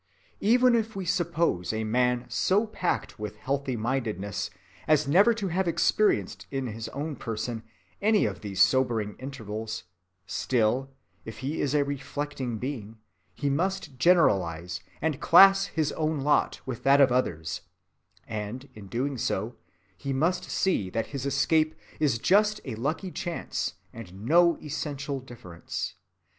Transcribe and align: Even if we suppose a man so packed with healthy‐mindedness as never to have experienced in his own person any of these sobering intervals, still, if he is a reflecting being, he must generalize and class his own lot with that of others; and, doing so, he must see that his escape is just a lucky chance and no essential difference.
Even 0.39 0.73
if 0.73 0.95
we 0.95 1.05
suppose 1.05 1.71
a 1.71 1.83
man 1.83 2.25
so 2.27 2.65
packed 2.65 3.19
with 3.19 3.37
healthy‐mindedness 3.41 4.49
as 4.87 5.07
never 5.07 5.31
to 5.35 5.49
have 5.49 5.67
experienced 5.67 6.47
in 6.49 6.65
his 6.65 6.89
own 6.89 7.15
person 7.15 7.61
any 8.01 8.25
of 8.25 8.41
these 8.41 8.59
sobering 8.59 9.15
intervals, 9.19 9.83
still, 10.25 10.89
if 11.23 11.37
he 11.45 11.61
is 11.61 11.75
a 11.75 11.83
reflecting 11.85 12.57
being, 12.57 12.97
he 13.35 13.47
must 13.47 13.99
generalize 13.99 14.79
and 15.03 15.21
class 15.21 15.67
his 15.67 15.91
own 15.91 16.21
lot 16.21 16.61
with 16.65 16.81
that 16.81 16.99
of 16.99 17.11
others; 17.11 17.61
and, 18.27 18.69
doing 18.89 19.19
so, 19.19 19.55
he 19.95 20.11
must 20.13 20.45
see 20.49 20.89
that 20.89 21.05
his 21.13 21.27
escape 21.27 21.75
is 21.99 22.17
just 22.17 22.59
a 22.65 22.73
lucky 22.73 23.11
chance 23.11 23.75
and 23.93 24.25
no 24.25 24.57
essential 24.63 25.19
difference. 25.19 25.93